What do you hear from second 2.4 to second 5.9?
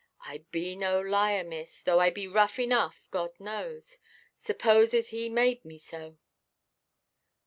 enough, God knows. Supposes He made me